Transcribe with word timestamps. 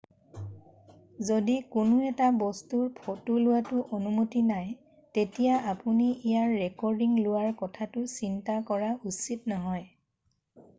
যদি 1.31 1.57
কোনো 1.75 1.97
এটা 2.11 2.27
বস্তুৰ 2.43 2.87
ফ'টো 3.01 3.35
লোৱাটো 3.43 3.83
অনুমতি 3.99 4.41
নাই 4.49 4.65
তেতিয়া 5.19 5.53
আপুনি 5.75 6.09
ইয়াৰ 6.15 6.57
ৰেকৰ্ডিং 6.65 7.15
লোৱাৰ 7.29 7.55
কথাটো 7.61 8.07
চিন্তা 8.17 8.59
কৰা 8.73 8.91
উচিত 9.15 9.55
নহয় 9.57 9.89